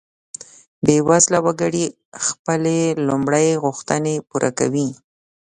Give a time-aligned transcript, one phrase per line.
[0.85, 1.85] بیوزله وګړي
[2.25, 4.89] خپلې لومړۍ غوښتنې پوره کوي.